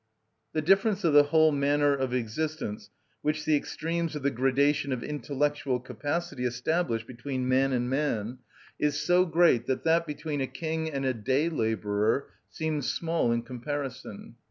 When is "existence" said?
2.11-2.89